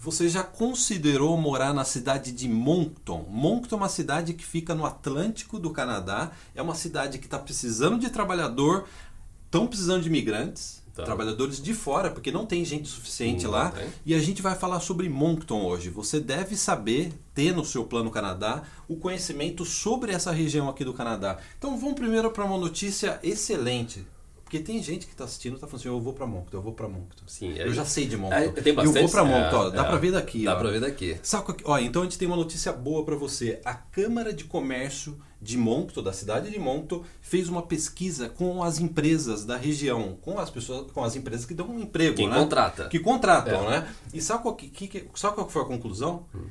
Você 0.00 0.30
já 0.30 0.42
considerou 0.42 1.36
morar 1.36 1.74
na 1.74 1.84
cidade 1.84 2.32
de 2.32 2.48
Moncton? 2.48 3.26
Moncton 3.28 3.76
é 3.76 3.78
uma 3.78 3.88
cidade 3.90 4.32
que 4.32 4.46
fica 4.46 4.74
no 4.74 4.86
Atlântico 4.86 5.58
do 5.58 5.68
Canadá. 5.68 6.32
É 6.54 6.62
uma 6.62 6.74
cidade 6.74 7.18
que 7.18 7.26
está 7.26 7.38
precisando 7.38 7.98
de 7.98 8.08
trabalhador, 8.08 8.88
estão 9.44 9.66
precisando 9.66 10.00
de 10.00 10.08
imigrantes, 10.08 10.82
tá. 10.94 11.02
trabalhadores 11.02 11.60
de 11.60 11.74
fora, 11.74 12.10
porque 12.10 12.32
não 12.32 12.46
tem 12.46 12.64
gente 12.64 12.88
suficiente 12.88 13.44
não 13.44 13.50
lá. 13.50 13.72
Tem. 13.72 13.88
E 14.06 14.14
a 14.14 14.18
gente 14.18 14.40
vai 14.40 14.54
falar 14.54 14.80
sobre 14.80 15.06
Moncton 15.06 15.66
hoje. 15.66 15.90
Você 15.90 16.18
deve 16.18 16.56
saber, 16.56 17.12
ter 17.34 17.54
no 17.54 17.62
seu 17.62 17.84
plano 17.84 18.10
Canadá, 18.10 18.62
o 18.88 18.96
conhecimento 18.96 19.66
sobre 19.66 20.12
essa 20.12 20.32
região 20.32 20.66
aqui 20.66 20.82
do 20.82 20.94
Canadá. 20.94 21.36
Então 21.58 21.78
vamos 21.78 21.96
primeiro 21.96 22.30
para 22.30 22.46
uma 22.46 22.56
notícia 22.56 23.20
excelente 23.22 24.06
porque 24.50 24.58
tem 24.58 24.82
gente 24.82 25.06
que 25.06 25.12
está 25.12 25.22
assistindo 25.22 25.52
e 25.52 25.54
está 25.54 25.68
falando 25.68 25.80
assim, 25.80 25.88
eu 25.88 26.00
vou 26.00 26.12
para 26.12 26.26
Moncton, 26.26 26.56
eu 26.56 26.60
vou 26.60 26.72
para 26.72 26.88
Moncton. 26.88 27.22
Sim, 27.24 27.54
eu 27.56 27.72
já 27.72 27.84
sei 27.84 28.04
de 28.04 28.16
Moncton. 28.16 28.34
É, 28.34 28.48
tem 28.48 28.74
bastante, 28.74 28.96
eu 28.96 29.02
vou 29.02 29.10
para 29.12 29.24
Moncton, 29.24 29.56
ó, 29.56 29.70
dá 29.70 29.82
é, 29.82 29.84
para 29.86 29.96
ver 29.96 30.10
daqui. 30.10 30.44
Dá 30.44 30.56
para 30.56 30.70
ver 30.70 30.80
daqui. 30.80 31.16
Sabe, 31.22 31.54
ó, 31.62 31.78
então 31.78 32.02
a 32.02 32.04
gente 32.04 32.18
tem 32.18 32.26
uma 32.26 32.36
notícia 32.36 32.72
boa 32.72 33.04
para 33.04 33.14
você. 33.14 33.60
A 33.64 33.74
Câmara 33.74 34.32
de 34.32 34.42
Comércio 34.42 35.16
de 35.40 35.56
Moncton, 35.56 36.02
da 36.02 36.12
cidade 36.12 36.50
de 36.50 36.58
Moncton, 36.58 37.04
fez 37.20 37.48
uma 37.48 37.62
pesquisa 37.62 38.28
com 38.28 38.60
as 38.64 38.80
empresas 38.80 39.44
da 39.44 39.56
região, 39.56 40.18
com 40.20 40.36
as 40.40 40.50
pessoas, 40.50 40.90
com 40.90 41.04
as 41.04 41.14
empresas 41.14 41.46
que 41.46 41.54
dão 41.54 41.70
um 41.70 41.78
emprego, 41.78 42.16
Quem 42.16 42.28
né? 42.28 42.34
contrata. 42.34 42.88
Que 42.88 42.98
contratam, 42.98 43.70
é. 43.70 43.82
né? 43.82 43.94
E 44.12 44.20
sabe 44.20 44.42
qual, 44.42 44.56
que, 44.56 44.68
que, 44.68 45.06
sabe 45.14 45.36
qual 45.36 45.48
foi 45.48 45.62
a 45.62 45.66
conclusão? 45.66 46.26
Hum. 46.34 46.46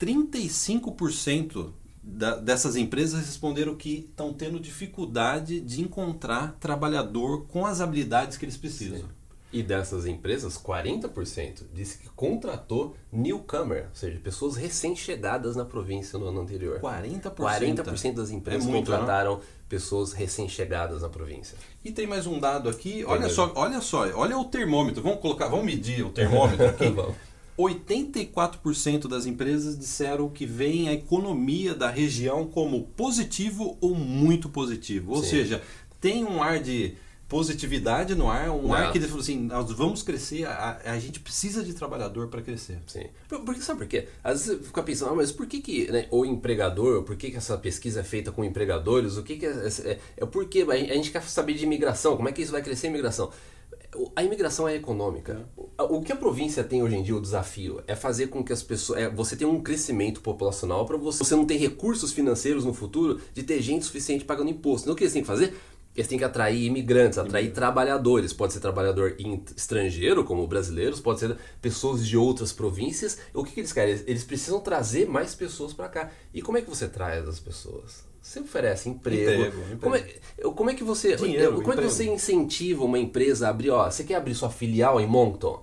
35% 0.00 1.72
da, 2.06 2.36
dessas 2.36 2.76
empresas 2.76 3.24
responderam 3.24 3.74
que 3.74 4.06
estão 4.10 4.32
tendo 4.32 4.60
dificuldade 4.60 5.60
de 5.60 5.80
encontrar 5.80 6.56
trabalhador 6.60 7.46
com 7.46 7.64
as 7.64 7.80
habilidades 7.80 8.36
que 8.36 8.44
eles 8.44 8.56
precisam. 8.56 8.98
Sim. 8.98 9.08
E 9.50 9.62
dessas 9.62 10.04
empresas, 10.04 10.58
40% 10.58 11.62
disse 11.72 11.98
que 11.98 12.08
contratou 12.08 12.96
newcomer, 13.12 13.84
ou 13.84 13.94
seja, 13.94 14.18
pessoas 14.18 14.56
recém-chegadas 14.56 15.54
na 15.54 15.64
província 15.64 16.18
no 16.18 16.26
ano 16.26 16.40
anterior. 16.40 16.80
40%? 16.80 17.32
40% 17.32 18.14
das 18.14 18.30
empresas 18.30 18.66
é 18.66 18.68
muito, 18.68 18.90
contrataram 18.90 19.40
pessoas 19.68 20.12
recém-chegadas 20.12 21.02
na 21.02 21.08
província. 21.08 21.56
E 21.84 21.92
tem 21.92 22.04
mais 22.04 22.26
um 22.26 22.40
dado 22.40 22.68
aqui, 22.68 23.04
olha 23.06 23.28
só, 23.28 23.52
olha 23.54 23.80
só, 23.80 24.10
olha 24.16 24.36
o 24.36 24.44
termômetro, 24.44 25.00
vamos 25.00 25.20
colocar, 25.20 25.46
vamos 25.46 25.64
medir 25.64 26.04
o 26.04 26.10
termômetro 26.12 26.66
aqui. 26.66 26.92
84% 27.58 29.06
das 29.06 29.26
empresas 29.26 29.78
disseram 29.78 30.28
que 30.28 30.44
veem 30.44 30.88
a 30.88 30.92
economia 30.92 31.74
da 31.74 31.88
região 31.88 32.46
como 32.46 32.84
positivo 32.96 33.78
ou 33.80 33.94
muito 33.94 34.48
positivo. 34.48 35.12
Ou 35.12 35.22
Sim. 35.22 35.30
seja, 35.30 35.62
tem 36.00 36.24
um 36.24 36.42
ar 36.42 36.58
de 36.58 36.96
positividade 37.28 38.14
no 38.14 38.28
ar, 38.28 38.50
um 38.50 38.68
Não. 38.68 38.74
ar 38.74 38.92
que 38.92 38.98
ele 38.98 39.06
falou 39.06 39.22
assim, 39.22 39.40
nós 39.40 39.70
vamos 39.72 40.02
crescer, 40.02 40.46
a, 40.46 40.80
a 40.84 40.98
gente 40.98 41.20
precisa 41.20 41.64
de 41.64 41.72
trabalhador 41.72 42.28
para 42.28 42.42
crescer. 42.42 42.78
Sim. 42.86 43.06
Porque 43.28 43.60
sabe 43.60 43.80
por 43.80 43.88
quê? 43.88 44.08
Às 44.22 44.46
vezes 44.46 44.66
fica 44.66 44.82
pensando, 44.82 45.12
ah, 45.12 45.14
mas 45.16 45.32
por 45.32 45.46
que, 45.46 45.60
que 45.60 45.90
né, 45.90 46.06
o 46.10 46.24
empregador, 46.24 47.02
por 47.02 47.16
que, 47.16 47.30
que 47.30 47.36
essa 47.36 47.56
pesquisa 47.56 48.00
é 48.00 48.04
feita 48.04 48.30
com 48.30 48.44
empregadores, 48.44 49.16
o 49.16 49.22
que, 49.22 49.36
que 49.36 49.46
é, 49.46 49.50
é, 49.50 49.90
é, 49.90 49.98
é 50.18 50.26
por 50.26 50.46
quê? 50.46 50.66
A 50.68 50.94
gente 50.94 51.10
quer 51.10 51.22
saber 51.22 51.54
de 51.54 51.64
imigração, 51.64 52.16
como 52.16 52.28
é 52.28 52.32
que 52.32 52.42
isso 52.42 52.52
vai 52.52 52.62
crescer 52.62 52.88
a 52.88 52.90
imigração? 52.90 53.32
A 54.14 54.22
imigração 54.22 54.68
é 54.68 54.74
econômica. 54.74 55.48
O 55.78 56.02
que 56.02 56.12
a 56.12 56.16
província 56.16 56.62
tem 56.62 56.82
hoje 56.82 56.96
em 56.96 57.02
dia, 57.02 57.16
o 57.16 57.20
desafio, 57.20 57.82
é 57.86 57.94
fazer 57.94 58.28
com 58.28 58.42
que 58.42 58.52
as 58.52 58.62
pessoas. 58.62 59.00
É, 59.00 59.08
você 59.08 59.36
tenha 59.36 59.50
um 59.50 59.60
crescimento 59.60 60.20
populacional 60.20 60.86
para 60.86 60.96
você, 60.96 61.24
você 61.24 61.34
não 61.34 61.44
ter 61.44 61.56
recursos 61.56 62.12
financeiros 62.12 62.64
no 62.64 62.72
futuro 62.72 63.20
de 63.32 63.42
ter 63.42 63.60
gente 63.60 63.84
suficiente 63.84 64.24
pagando 64.24 64.50
imposto. 64.50 64.84
Então 64.84 64.94
o 64.94 64.96
que 64.96 65.04
eles 65.04 65.12
têm 65.12 65.22
que 65.22 65.28
fazer? 65.28 65.54
Eles 65.96 66.08
têm 66.08 66.18
que 66.18 66.24
atrair 66.24 66.64
imigrantes, 66.64 67.18
atrair 67.18 67.52
trabalhadores. 67.52 68.32
Pode 68.32 68.52
ser 68.52 68.60
trabalhador 68.60 69.16
estrangeiro, 69.56 70.24
como 70.24 70.46
brasileiros, 70.46 71.00
pode 71.00 71.20
ser 71.20 71.36
pessoas 71.62 72.04
de 72.04 72.16
outras 72.16 72.52
províncias. 72.52 73.18
O 73.32 73.44
que, 73.44 73.52
que 73.52 73.60
eles 73.60 73.72
querem? 73.72 74.00
Eles 74.06 74.24
precisam 74.24 74.58
trazer 74.60 75.08
mais 75.08 75.34
pessoas 75.36 75.72
para 75.72 75.88
cá. 75.88 76.10
E 76.32 76.42
como 76.42 76.58
é 76.58 76.62
que 76.62 76.68
você 76.68 76.88
traz 76.88 77.28
as 77.28 77.38
pessoas? 77.38 78.13
Você 78.24 78.40
oferece 78.40 78.88
emprego. 78.88 79.30
emprego, 79.30 79.60
emprego. 79.60 79.80
Como, 79.82 79.96
é, 79.96 80.54
como 80.54 80.70
é 80.70 80.74
que 80.74 80.82
você. 80.82 81.14
Dinheiro, 81.14 81.60
como 81.60 81.74
é 81.74 81.76
que 81.76 81.82
você 81.82 82.06
incentiva 82.06 82.82
uma 82.82 82.98
empresa 82.98 83.46
a 83.46 83.50
abrir, 83.50 83.68
ó, 83.68 83.84
você 83.88 84.02
quer 84.02 84.14
abrir 84.14 84.34
sua 84.34 84.48
filial 84.48 84.98
em 84.98 85.06
Moncton? 85.06 85.62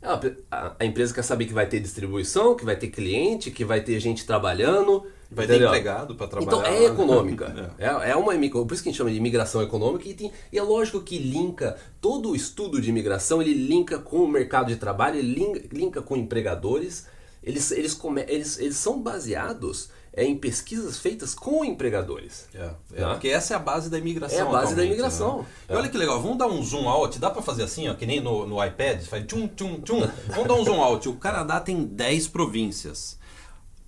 A, 0.00 0.76
a, 0.78 0.84
empresa 0.84 1.12
quer 1.12 1.22
saber 1.22 1.46
que 1.46 1.52
vai 1.52 1.66
ter 1.66 1.80
distribuição, 1.80 2.54
que 2.54 2.64
vai 2.64 2.76
ter 2.76 2.88
cliente, 2.88 3.50
que 3.50 3.64
vai 3.64 3.80
ter 3.80 3.98
gente 3.98 4.24
trabalhando. 4.24 5.04
Vai 5.28 5.46
entendeu? 5.46 5.68
ter 5.68 5.78
empregado 5.78 6.14
para 6.14 6.26
então, 6.26 6.46
trabalhar. 6.46 6.70
Então 6.70 6.80
é 6.80 6.84
econômica. 6.86 7.74
é. 7.76 7.86
é. 7.86 8.10
é 8.10 8.16
uma 8.16 8.32
por 8.34 8.72
isso 8.72 8.82
que 8.82 8.88
a 8.88 8.92
gente 8.92 8.96
chama 8.96 9.10
de 9.10 9.16
imigração 9.16 9.60
econômica 9.60 10.08
e, 10.08 10.14
tem, 10.14 10.30
e 10.52 10.58
é 10.58 10.62
lógico 10.62 11.00
que 11.00 11.18
linka 11.18 11.76
todo 12.00 12.30
o 12.30 12.36
estudo 12.36 12.80
de 12.80 12.88
imigração, 12.88 13.42
ele 13.42 13.52
linka 13.52 13.98
com 13.98 14.18
o 14.18 14.28
mercado 14.28 14.68
de 14.68 14.76
trabalho, 14.76 15.18
ele 15.18 15.34
linka, 15.34 15.60
linka 15.72 16.02
com 16.02 16.16
empregadores. 16.16 17.12
Eles, 17.42 17.72
eles, 17.72 18.00
eles, 18.28 18.58
eles 18.58 18.76
são 18.76 19.02
baseados 19.02 19.90
é 20.16 20.24
em 20.24 20.36
pesquisas 20.36 20.98
feitas 20.98 21.34
com 21.34 21.64
empregadores. 21.64 22.46
É, 22.54 22.70
é 22.94 23.00
tá? 23.00 23.10
porque 23.10 23.28
essa 23.28 23.54
é 23.54 23.56
a 23.56 23.60
base 23.60 23.90
da 23.90 23.98
imigração. 23.98 24.38
É 24.38 24.42
a 24.42 24.46
base 24.46 24.74
da 24.74 24.84
imigração. 24.84 25.38
Né? 25.38 25.46
E 25.70 25.74
olha 25.74 25.88
que 25.88 25.98
legal, 25.98 26.22
vamos 26.22 26.38
dar 26.38 26.46
um 26.46 26.62
zoom 26.62 26.88
out. 26.88 27.18
Dá 27.18 27.30
para 27.30 27.42
fazer 27.42 27.64
assim, 27.64 27.88
ó, 27.88 27.94
que 27.94 28.06
nem 28.06 28.20
no, 28.20 28.46
no 28.46 28.64
iPad? 28.64 29.02
Faz 29.02 29.26
tchum, 29.26 29.48
tchum, 29.48 29.80
tchum. 29.80 30.00
vamos 30.28 30.46
dar 30.46 30.54
um 30.54 30.64
zoom 30.64 30.80
out. 30.80 31.08
O 31.08 31.16
Canadá 31.16 31.60
tem 31.60 31.84
10 31.84 32.28
províncias. 32.28 33.18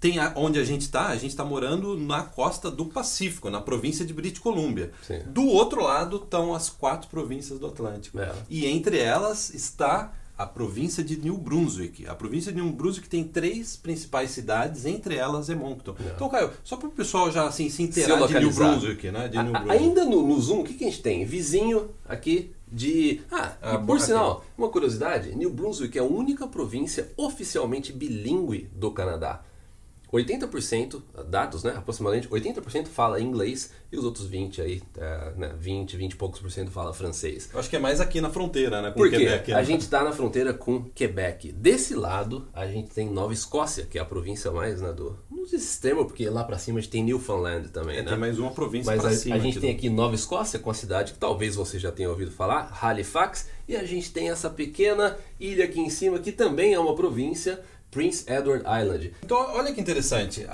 Tem 0.01 0.19
a, 0.19 0.33
onde 0.35 0.59
a 0.59 0.65
gente 0.65 0.83
está, 0.83 1.07
a 1.07 1.17
gente 1.17 1.31
está 1.31 1.45
morando 1.45 1.97
na 1.97 2.23
costa 2.23 2.71
do 2.71 2.87
Pacífico, 2.87 3.49
na 3.49 3.61
província 3.61 4.05
de 4.05 4.13
British 4.13 4.41
Columbia. 4.41 4.91
Sim. 5.07 5.21
Do 5.27 5.47
outro 5.47 5.83
lado 5.83 6.17
estão 6.17 6.53
as 6.53 6.69
quatro 6.69 7.09
províncias 7.09 7.61
do 7.61 7.69
Atlântico. 7.69 8.19
É. 8.19 8.33
E 8.51 8.67
entre 8.67 8.99
elas 8.99 9.55
está 9.55 10.13
a 10.39 10.47
província 10.47 11.03
de 11.03 11.17
New 11.17 11.39
Brunswick. 11.39 12.07
A 12.07 12.15
província 12.15 12.53
de 12.53 12.61
New 12.61 12.71
Brunswick 12.73 13.09
tem 13.09 13.25
três 13.25 13.77
principais 13.77 14.31
cidades, 14.31 14.85
entre 14.85 15.17
elas 15.17 15.49
é 15.49 15.55
Moncton. 15.55 15.97
É. 15.99 16.13
Então, 16.15 16.29
Caio, 16.29 16.51
só 16.63 16.77
para 16.77 16.89
o 16.89 16.93
pessoal 16.93 17.31
já 17.31 17.47
assim, 17.47 17.71
se 17.71 17.83
inteirar 17.83 18.27
de 18.27 18.39
New 18.39 18.53
Brunswick, 18.53 19.11
né? 19.11 19.29
De 19.29 19.43
New 19.43 19.53
Brunswick. 19.53 19.71
Ainda 19.71 20.05
no, 20.05 20.27
no 20.27 20.41
Zoom, 20.41 20.61
o 20.61 20.65
que, 20.65 20.75
que 20.75 20.85
a 20.85 20.91
gente 20.91 21.03
tem? 21.03 21.25
Vizinho 21.25 21.91
aqui 22.07 22.53
de. 22.71 23.23
Ah, 23.31 23.53
ah 23.63 23.79
por 23.79 24.01
sinal, 24.01 24.45
uma 24.59 24.69
curiosidade: 24.69 25.35
New 25.35 25.51
Brunswick 25.51 25.97
é 25.97 26.01
a 26.01 26.05
única 26.05 26.47
província 26.47 27.11
oficialmente 27.17 27.93
bilíngue 27.93 28.69
do 28.75 28.91
Canadá. 28.91 29.43
80%, 30.13 31.03
dados, 31.29 31.65
né? 31.65 31.75
Aproximadamente 31.77 32.29
80% 32.29 32.87
fala 32.87 33.21
inglês 33.21 33.73
e 33.91 33.97
os 33.97 34.05
outros 34.05 34.27
20 34.27 34.63
aí, 34.63 34.83
é, 34.97 35.33
né? 35.37 35.55
20, 35.59 35.97
20 35.97 36.13
e 36.13 36.17
poucos 36.17 36.41
por 36.41 36.51
cento 36.51 36.71
fala 36.71 36.93
francês. 36.95 37.51
Eu 37.53 37.59
acho 37.59 37.69
que 37.69 37.77
é 37.77 37.79
mais 37.79 38.01
aqui 38.01 38.21
na 38.21 38.31
fronteira, 38.31 38.81
né? 38.81 38.91
Com 38.91 38.99
Por 38.99 39.11
Quebec, 39.11 39.51
né? 39.51 39.57
A 39.57 39.63
gente 39.63 39.83
está 39.83 40.05
na 40.05 40.13
fronteira 40.13 40.55
com 40.55 40.85
Quebec. 40.95 41.53
Desse 41.53 41.95
lado, 41.95 42.47
a 42.53 42.67
gente 42.67 42.91
tem 42.91 43.11
Nova 43.11 43.33
Escócia, 43.33 43.85
que 43.85 43.99
é 43.99 44.01
a 44.01 44.05
província 44.05 44.51
mais, 44.51 44.81
né, 44.81 44.93
do... 44.93 45.19
Não 45.31 45.45
diz 45.45 45.55
extremo, 45.55 46.05
porque 46.05 46.29
lá 46.29 46.45
para 46.45 46.59
cima 46.59 46.79
a 46.79 46.83
gente 46.83 46.91
tem 46.91 47.05
Newfoundland 47.05 47.69
também, 47.69 47.99
é, 47.99 48.03
né? 48.03 48.11
Tem 48.11 48.19
mais 48.19 48.39
uma 48.39 48.51
província 48.51 48.95
Mas 48.95 49.05
a, 49.05 49.11
cima. 49.11 49.37
a 49.37 49.39
gente 49.39 49.61
tem 49.61 49.71
aqui 49.71 49.91
Nova 49.91 50.15
Escócia, 50.15 50.59
com 50.59 50.71
a 50.71 50.75
cidade 50.75 51.13
que 51.13 51.19
talvez 51.19 51.57
você 51.57 51.79
já 51.79 51.91
tenha 51.91 52.09
ouvido 52.09 52.31
falar, 52.31 52.77
Halifax, 52.81 53.49
e 53.69 53.77
a 53.77 53.85
gente 53.85 54.13
tem 54.13 54.31
essa 54.31 54.49
pequena 54.49 55.17
ilha 55.41 55.65
aqui 55.65 55.81
em 55.81 55.91
cima, 55.91 56.19
que 56.19 56.31
também 56.31 56.75
é 56.75 56.79
uma 56.79 56.95
província, 56.95 57.61
Prince 57.97 58.31
Edward 58.31 58.63
Island. 58.63 59.15
Então, 59.25 59.39
olha 59.55 59.73
que 59.73 59.81
interessante. 59.81 60.47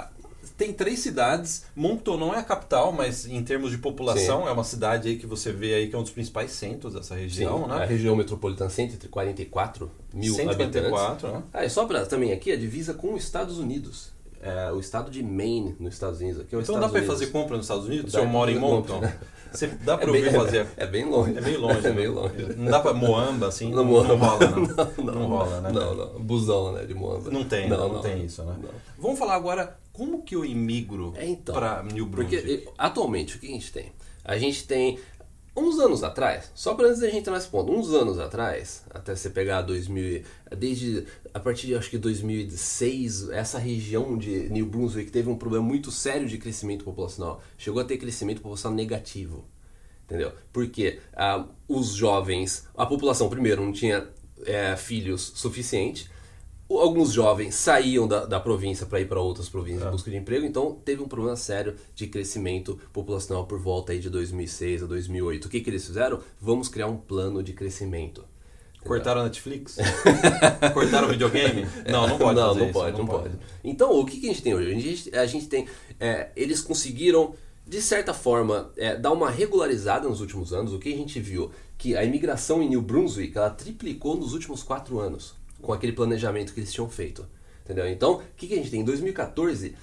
Tem 0.56 0.72
três 0.72 1.00
cidades. 1.00 1.64
Moncton 1.74 2.16
não 2.16 2.32
é 2.32 2.38
a 2.38 2.42
capital, 2.44 2.92
mas 2.92 3.26
em 3.26 3.42
termos 3.42 3.72
de 3.72 3.78
população, 3.78 4.42
Sim. 4.42 4.48
é 4.48 4.52
uma 4.52 4.62
cidade 4.62 5.08
aí 5.08 5.16
que 5.16 5.26
você 5.26 5.50
vê 5.50 5.74
aí 5.74 5.88
que 5.88 5.96
é 5.96 5.98
um 5.98 6.02
dos 6.02 6.12
principais 6.12 6.52
centros 6.52 6.94
dessa 6.94 7.16
região, 7.16 7.64
Sim, 7.64 7.70
né? 7.70 7.78
É 7.80 7.82
a 7.82 7.86
região 7.86 8.14
metropolitana 8.14 8.70
centro 8.70 8.94
entre 8.94 9.08
44 9.08 9.90
mil 10.14 10.32
144, 10.32 11.02
habitantes. 11.02 11.32
Né? 11.32 11.42
Ah, 11.52 11.64
e 11.64 11.70
só 11.70 11.84
para 11.84 12.06
também 12.06 12.32
aqui 12.32 12.52
a 12.52 12.56
divisa 12.56 12.94
com 12.94 13.14
os 13.14 13.24
Estados 13.24 13.58
Unidos. 13.58 14.12
É, 14.40 14.70
o 14.72 14.78
estado 14.78 15.10
de 15.10 15.22
Maine 15.22 15.74
nos 15.80 15.94
Estados 15.94 16.20
Unidos. 16.20 16.42
Aqui 16.42 16.54
é 16.54 16.60
então 16.60 16.78
dá 16.78 16.88
para 16.88 17.02
fazer 17.02 17.26
compra 17.28 17.56
nos 17.56 17.66
Estados 17.66 17.86
Unidos? 17.86 18.12
Dá 18.12 18.20
Se 18.20 18.24
eu 18.24 18.28
moro 18.28 18.50
em 18.50 18.58
Moncton? 18.58 19.00
Você, 19.52 19.66
dá 19.66 19.96
para 19.96 20.06
é 20.06 20.12
ouvir 20.12 20.32
fazer. 20.32 20.66
É 20.76 20.86
bem 20.86 21.04
longe. 21.04 21.36
É 21.36 21.40
bem 21.40 21.56
longe. 21.56 21.86
É 21.86 21.92
bem 21.92 22.08
longe. 22.08 22.54
Não 22.56 22.70
dá 22.70 22.80
para 22.80 22.92
Moamba 22.92 23.48
assim? 23.48 23.70
Não, 23.70 23.84
não, 23.84 24.04
não 24.04 24.16
rola, 24.16 24.50
não. 24.50 24.62
Não, 24.72 25.04
não, 25.04 25.14
não 25.14 25.26
rola, 25.26 25.60
né? 25.60 25.72
Não, 25.72 25.94
não. 25.94 26.20
Busão, 26.20 26.72
né, 26.72 26.84
de 26.84 26.94
Moamba. 26.94 27.30
Não 27.30 27.44
tem, 27.44 27.68
não, 27.68 27.88
não, 27.88 28.00
tem 28.00 28.24
isso, 28.24 28.42
né? 28.42 28.54
Vamos 28.98 29.18
falar 29.18 29.34
agora 29.34 29.76
como 29.92 30.22
que 30.22 30.34
eu 30.34 30.44
imigro 30.44 31.12
é, 31.16 31.26
então, 31.26 31.54
para 31.54 31.82
New 31.82 32.06
Brunswick? 32.06 32.42
Porque 32.42 32.68
atualmente 32.78 33.36
o 33.36 33.38
que 33.38 33.46
a 33.46 33.50
gente 33.50 33.72
tem? 33.72 33.92
A 34.24 34.38
gente 34.38 34.66
tem 34.66 34.98
Uns 35.54 35.78
anos 35.78 36.02
atrás, 36.02 36.50
só 36.54 36.74
para 36.74 36.88
antes 36.88 37.00
da 37.00 37.06
gente 37.06 37.18
entrar 37.18 37.34
nesse 37.34 37.48
ponto, 37.48 37.70
uns 37.70 37.92
anos 37.92 38.18
atrás, 38.18 38.84
até 38.88 39.14
você 39.14 39.28
pegar 39.28 39.60
2000, 39.60 40.22
desde 40.56 41.06
a 41.34 41.38
partir 41.38 41.66
de 41.66 41.74
acho 41.74 41.90
que 41.90 41.98
2006, 41.98 43.28
essa 43.28 43.58
região 43.58 44.16
de 44.16 44.48
New 44.48 44.64
Brunswick 44.64 45.10
teve 45.10 45.28
um 45.28 45.36
problema 45.36 45.64
muito 45.64 45.90
sério 45.90 46.26
de 46.26 46.38
crescimento 46.38 46.84
populacional. 46.84 47.42
Chegou 47.58 47.82
a 47.82 47.84
ter 47.84 47.98
crescimento 47.98 48.38
populacional 48.38 48.74
negativo. 48.74 49.44
Entendeu? 50.04 50.32
Porque 50.52 51.00
ah, 51.14 51.46
os 51.68 51.88
jovens, 51.92 52.66
a 52.74 52.86
população 52.86 53.28
primeiro 53.28 53.62
não 53.62 53.72
tinha 53.72 54.08
é, 54.46 54.74
filhos 54.76 55.32
suficiente, 55.34 56.10
alguns 56.78 57.12
jovens 57.12 57.54
saíam 57.54 58.06
da, 58.06 58.24
da 58.24 58.40
província 58.40 58.86
para 58.86 59.00
ir 59.00 59.08
para 59.08 59.20
outras 59.20 59.48
províncias 59.48 59.84
é. 59.84 59.88
em 59.88 59.90
busca 59.90 60.10
de 60.10 60.16
emprego, 60.16 60.46
então 60.46 60.78
teve 60.84 61.02
um 61.02 61.08
problema 61.08 61.36
sério 61.36 61.74
de 61.94 62.06
crescimento 62.06 62.78
populacional 62.92 63.46
por 63.46 63.58
volta 63.58 63.92
aí 63.92 63.98
de 63.98 64.10
2006 64.10 64.82
a 64.82 64.86
2008. 64.86 65.46
O 65.46 65.48
que, 65.48 65.60
que 65.60 65.70
eles 65.70 65.86
fizeram? 65.86 66.20
Vamos 66.40 66.68
criar 66.68 66.86
um 66.86 66.96
plano 66.96 67.42
de 67.42 67.52
crescimento. 67.52 68.24
Cortaram 68.84 69.20
a 69.20 69.24
Netflix? 69.24 69.76
Cortaram 70.74 71.08
o 71.08 71.10
videogame? 71.10 71.66
Não, 71.88 72.06
não 72.06 72.18
pode 72.18 72.40
não, 72.40 72.54
não 72.54 72.64
isso, 72.64 72.72
pode, 72.72 72.98
não, 72.98 73.06
pode. 73.06 73.34
Então, 73.62 73.92
o 73.98 74.04
que, 74.04 74.18
que 74.18 74.26
a 74.26 74.32
gente 74.32 74.42
tem 74.42 74.54
hoje? 74.54 74.70
A 74.70 74.74
gente, 74.74 75.16
a 75.16 75.26
gente 75.26 75.46
tem. 75.46 75.68
é, 76.00 76.30
eles 76.34 76.60
conseguiram, 76.60 77.34
de 77.66 77.80
certa 77.80 78.12
forma, 78.12 78.72
é, 78.76 78.96
dar 78.96 79.12
uma 79.12 79.30
regularizada 79.30 80.08
nos 80.08 80.20
últimos 80.20 80.52
anos. 80.52 80.72
O 80.72 80.78
que 80.78 80.92
a 80.92 80.96
gente 80.96 81.20
viu? 81.20 81.50
Que 81.78 81.96
a 81.96 82.04
imigração 82.04 82.62
em 82.62 82.68
New 82.68 82.82
Brunswick 82.82 83.36
ela 83.36 83.50
triplicou 83.50 84.16
nos 84.16 84.32
últimos 84.32 84.62
quatro 84.62 84.98
anos, 84.98 85.34
com 85.62 85.72
aquele 85.72 85.92
planejamento 85.92 86.52
que 86.52 86.60
eles 86.60 86.72
tinham 86.72 86.90
feito. 86.90 87.26
Entendeu? 87.64 87.88
Então, 87.88 88.14
o 88.14 88.22
que, 88.36 88.48
que 88.48 88.54
a 88.54 88.56
gente 88.56 88.70
tem? 88.70 88.80
Em 88.80 88.84
2014, 88.84 89.74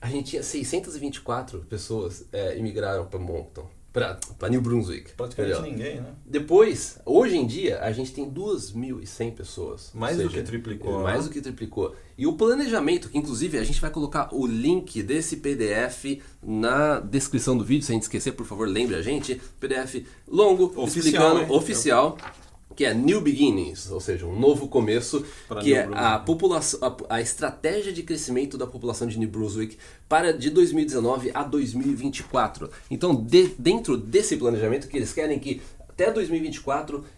a 0.00 0.08
gente 0.08 0.30
tinha 0.30 0.42
624 0.42 1.60
pessoas 1.68 2.24
é, 2.32 2.56
imigraram 2.56 3.04
para 3.06 3.18
Moncton, 3.18 3.68
para 3.92 4.48
New 4.48 4.60
Brunswick. 4.60 5.12
Praticamente 5.14 5.58
entendeu? 5.58 5.72
ninguém, 5.72 6.00
né? 6.00 6.14
Depois, 6.24 6.98
hoje 7.04 7.36
em 7.36 7.46
dia, 7.46 7.80
a 7.80 7.90
gente 7.90 8.12
tem 8.12 8.30
2.100 8.30 9.32
pessoas. 9.34 9.90
Mais 9.92 10.16
Ou 10.18 10.24
do 10.24 10.30
que 10.30 10.42
triplicou, 10.42 11.00
é, 11.00 11.02
Mais 11.02 11.22
né? 11.22 11.28
do 11.28 11.30
que 11.32 11.40
triplicou. 11.40 11.96
E 12.16 12.26
o 12.26 12.34
planejamento, 12.34 13.08
que 13.08 13.18
inclusive 13.18 13.58
a 13.58 13.64
gente 13.64 13.80
vai 13.80 13.90
colocar 13.90 14.28
o 14.32 14.46
link 14.46 15.02
desse 15.02 15.38
PDF 15.38 16.20
na 16.40 17.00
descrição 17.00 17.58
do 17.58 17.64
vídeo, 17.64 17.84
sem 17.84 17.98
esquecer, 17.98 18.32
por 18.32 18.46
favor, 18.46 18.68
lembre 18.68 18.94
a 18.94 19.02
gente. 19.02 19.40
PDF 19.58 20.06
longo, 20.28 20.66
Oficial, 20.80 20.86
explicando, 20.86 21.40
hein? 21.40 21.46
oficial. 21.50 22.18
Que 22.78 22.84
é 22.84 22.94
New 22.94 23.20
Beginnings, 23.20 23.90
ou 23.90 23.98
seja, 24.00 24.24
um 24.24 24.38
novo 24.38 24.68
começo, 24.68 25.26
Para 25.48 25.60
que 25.60 25.70
New 25.70 25.76
é 25.76 25.82
Brunswick. 25.82 26.06
a 26.06 26.18
população, 26.20 26.80
a, 27.08 27.16
a 27.16 27.20
estratégia 27.20 27.92
de 27.92 28.04
crescimento 28.04 28.56
da 28.56 28.68
população 28.68 29.08
de 29.08 29.18
New 29.18 29.28
Brunswick 29.28 29.76
para 30.08 30.32
de 30.32 30.48
2019 30.48 31.32
a 31.34 31.42
2024. 31.42 32.70
Então, 32.88 33.12
de- 33.16 33.52
dentro 33.58 33.96
desse 33.96 34.36
planejamento 34.36 34.86
que 34.86 34.96
eles 34.96 35.12
querem 35.12 35.40
que 35.40 35.60
até 35.88 36.12
2024 36.12 36.98
a- 36.98 37.17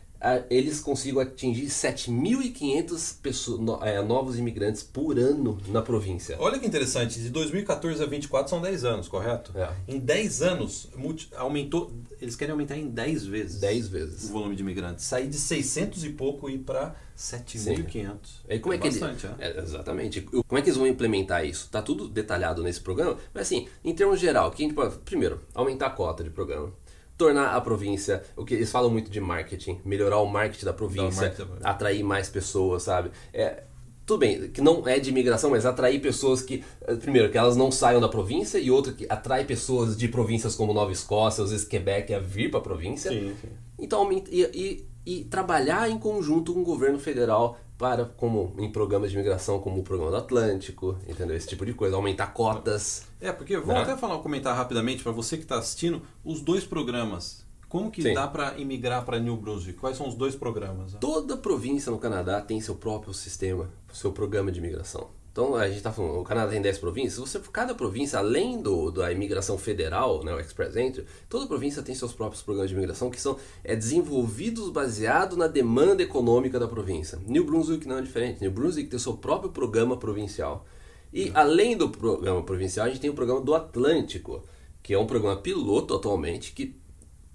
eles 0.51 0.81
consigam 0.81 1.21
atingir 1.21 1.71
7.500 1.71 3.19
pessoas, 3.23 3.61
no- 3.61 3.83
é, 3.83 4.03
novos 4.03 4.39
imigrantes 4.39 4.83
por 4.83 5.19
ano 5.19 5.59
na 5.69 5.83
província. 5.83 6.37
Olha 6.39 6.59
que 6.59 6.67
interessante, 6.67 7.19
de 7.21 7.31
2014 7.31 8.03
a 8.03 8.07
24 8.07 8.51
são 8.51 8.61
10 8.61 8.85
anos, 8.85 9.09
correto? 9.09 9.53
É. 9.57 9.71
Em 9.89 9.99
10 9.99 10.43
anos, 10.43 10.89
aumentou, 11.37 11.91
eles 12.21 12.37
querem 12.37 12.53
aumentar 12.53 12.77
em 12.77 12.89
10 12.89 13.25
vezes 13.27 13.61
10 13.61 13.87
o 13.87 13.91
vezes. 13.91 14.29
volume 14.29 14.55
de 14.57 14.63
imigrantes. 14.63 15.05
Sair 15.05 15.29
de 15.29 15.37
600 15.39 16.05
e 16.05 16.11
pouco 16.11 16.49
e 16.51 16.55
ir 16.55 16.59
para 16.59 16.95
7.500. 17.17 18.17
Aí 18.49 18.59
como 18.61 18.73
é, 18.75 18.79
que 18.79 18.89
bastante, 18.89 19.27
ele, 19.27 19.35
é. 19.39 19.59
é, 19.59 19.63
Exatamente. 19.63 20.21
Como 20.23 20.59
é 20.59 20.63
que 20.63 20.69
eles 20.69 20.77
vão 20.77 20.87
implementar 20.87 21.45
isso? 21.45 21.69
Tá 21.71 21.83
tudo 21.83 22.09
detalhado 22.09 22.63
nesse 22.63 22.81
programa, 22.81 23.17
mas 23.35 23.43
assim, 23.47 23.69
em 23.85 23.95
termos 23.95 24.19
geral, 24.21 24.49
o 24.49 24.51
que 24.53 24.63
a 24.63 24.67
gente 24.67 24.75
pode. 24.75 24.97
Primeiro, 24.99 25.41
aumentar 25.55 25.87
a 25.87 25.91
cota 25.91 26.25
de 26.25 26.31
programa. 26.31 26.73
Tornar 27.21 27.55
a 27.55 27.61
província, 27.61 28.23
o 28.35 28.45
que 28.47 28.55
eles 28.55 28.71
falam 28.73 28.91
muito 28.91 29.11
de 29.11 29.21
marketing, 29.21 29.79
melhorar 29.85 30.19
o 30.21 30.27
marketing 30.27 30.65
da 30.65 30.73
província, 30.73 31.29
marketing 31.29 31.51
atrair 31.63 32.03
mais 32.03 32.31
pessoas, 32.31 32.83
sabe? 32.85 33.11
É, 33.33 33.65
tudo 34.07 34.21
bem, 34.21 34.49
que 34.51 34.63
não 34.63 34.89
é 34.89 34.99
de 34.99 35.11
imigração, 35.11 35.51
mas 35.51 35.67
atrair 35.67 36.01
pessoas 36.01 36.41
que, 36.41 36.65
eh, 36.87 36.95
primeiro, 36.97 37.31
que 37.31 37.37
elas 37.37 37.57
não 37.57 37.71
saiam 37.71 38.01
da 38.01 38.09
província, 38.09 38.59
e 38.59 38.71
outra 38.71 38.93
que 38.95 39.05
atrai 39.09 39.45
pessoas 39.45 39.97
de 39.99 40.09
províncias 40.09 40.55
como 40.57 40.73
Nova 40.73 40.91
Escócia, 40.93 41.45
às 41.45 41.51
vezes 41.51 41.67
Quebec, 41.67 42.13
a 42.15 42.19
vir 42.19 42.51
para 42.51 42.59
a 42.61 42.63
província. 42.63 43.11
Sim, 43.11 43.35
sim. 43.41 43.49
Então, 43.79 44.11
e, 44.11 44.25
e- 44.31 44.87
e 45.07 45.25
trabalhar 45.25 45.91
em 45.91 45.99
conjunto 45.99 46.53
com 46.55 46.61
o 46.61 46.65
governo 46.65 46.99
federal 46.99 47.59
para, 47.81 48.05
como 48.05 48.55
em 48.59 48.71
programas 48.71 49.11
de 49.11 49.17
imigração, 49.17 49.59
como 49.59 49.81
o 49.81 49.83
Programa 49.83 50.11
do 50.11 50.19
Atlântico, 50.19 50.99
entendeu? 51.09 51.35
Esse 51.35 51.49
tipo 51.49 51.65
de 51.65 51.73
coisa, 51.73 51.97
aumentar 51.97 52.27
cotas. 52.35 53.07
É, 53.19 53.33
porque 53.33 53.57
vamos 53.57 53.75
Né? 53.75 53.81
até 53.81 53.97
falar, 53.97 54.19
comentar 54.19 54.55
rapidamente 54.55 55.03
para 55.03 55.13
você 55.13 55.39
que 55.39 55.45
está 55.45 55.59
assistindo 55.59 56.03
os 56.23 56.43
dois 56.43 56.63
programas. 56.67 57.43
Como 57.71 57.91
que 57.91 58.03
Sim. 58.03 58.13
dá 58.13 58.29
para 58.29 58.59
imigrar 58.59 59.05
para 59.07 59.19
New 59.19 59.37
Brunswick? 59.37 59.79
Quais 59.79 59.97
são 59.97 60.07
os 60.07 60.15
dois 60.15 60.35
programas? 60.37 60.93
Toda 61.01 61.39
província 61.39 61.91
no 61.91 61.99
Canadá 61.99 62.41
tem 62.43 62.61
seu 62.61 62.75
próprio 62.75 63.15
sistema, 63.15 63.71
seu 63.93 64.13
programa 64.13 64.53
de 64.53 64.59
imigração. 64.59 65.09
Então 65.33 65.55
a 65.55 65.67
gente 65.69 65.77
está 65.77 65.93
falando, 65.93 66.19
o 66.19 66.25
Canadá 66.25 66.51
tem 66.51 66.61
10 66.61 66.79
províncias, 66.79 67.19
você 67.19 67.39
cada 67.53 67.75
província, 67.75 68.19
além 68.19 68.61
do, 68.61 68.91
da 68.91 69.13
imigração 69.13 69.57
federal, 69.57 70.25
né, 70.25 70.35
o 70.35 70.41
Express 70.41 70.77
Entry, 70.77 71.07
toda 71.29 71.47
província 71.47 71.83
tem 71.83 71.95
seus 71.95 72.13
próprios 72.13 72.43
programas 72.43 72.69
de 72.69 72.77
imigração 72.77 73.11
que 73.11 73.21
são 73.21 73.37
é, 73.63 73.77
desenvolvidos 73.77 74.71
baseado 74.71 75.37
na 75.37 75.47
demanda 75.47 76.03
econômica 76.03 76.59
da 76.59 76.67
província. 76.67 77.19
New 77.27 77.45
Brunswick 77.45 77.87
não 77.87 77.99
é 77.99 78.03
diferente. 78.03 78.41
New 78.41 78.51
Brunswick 78.51 78.89
tem 78.89 78.97
o 78.97 79.01
seu 79.01 79.17
próprio 79.17 79.51
programa 79.51 79.97
provincial. 79.97 80.67
E 81.13 81.31
além 81.35 81.77
do 81.77 81.89
programa 81.89 82.43
provincial, 82.43 82.87
a 82.87 82.89
gente 82.89 83.01
tem 83.01 83.11
o 83.11 83.15
programa 83.15 83.41
do 83.41 83.55
Atlântico, 83.55 84.43
que 84.83 84.95
é 84.95 84.99
um 84.99 85.07
programa 85.07 85.41
piloto 85.41 85.95
atualmente, 85.95 86.53
que 86.53 86.80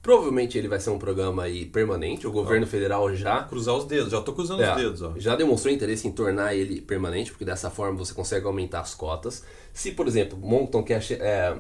provavelmente 0.06 0.56
ele 0.56 0.68
vai 0.68 0.80
ser 0.80 0.92
um 0.92 1.00
programa 1.00 1.42
aí 1.46 1.66
permanente. 1.66 2.28
O 2.28 2.32
governo 2.32 2.68
federal 2.68 3.12
já 3.16 3.42
Cruzar 3.42 3.76
os 3.76 3.86
dedos, 3.86 4.12
já 4.12 4.22
tô 4.22 4.34
cruzando 4.34 4.62
é, 4.62 4.70
os 4.70 4.78
dedos, 4.78 5.02
ó. 5.02 5.14
Já 5.18 5.36
demonstrou 5.36 5.74
interesse 5.74 6.08
em 6.08 6.12
tornar 6.12 6.54
ele 6.56 6.80
permanente, 6.80 7.32
porque 7.32 7.44
dessa 7.44 7.72
forma 7.72 7.98
você 7.98 8.14
consegue 8.14 8.46
aumentar 8.46 8.82
as 8.82 8.94
cotas. 8.94 9.44
Se, 9.74 9.92
por 9.94 10.08
exemplo, 10.08 10.38
Moncton 10.38 10.84
quer 10.84 11.04
é, 11.14 11.58